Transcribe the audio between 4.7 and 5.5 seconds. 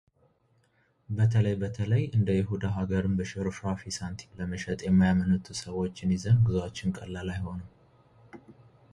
የማያመነቱ